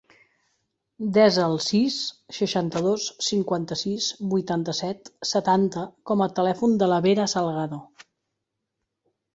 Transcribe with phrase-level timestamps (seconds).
[1.17, 1.97] Desa el sis,
[2.37, 7.85] seixanta-dos, cinquanta-sis, vuitanta-set, setanta com a telèfon de la Vera Salgado.